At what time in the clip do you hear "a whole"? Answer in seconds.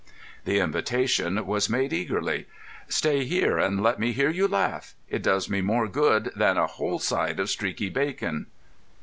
6.57-6.97